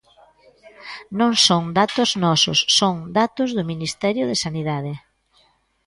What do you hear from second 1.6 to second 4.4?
datos nosos, son datos do Ministerio de